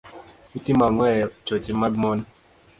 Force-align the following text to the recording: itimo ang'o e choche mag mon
itimo 0.57 0.83
ang'o 0.89 1.05
e 1.17 1.17
choche 1.45 1.71
mag 1.81 1.93
mon 2.01 2.19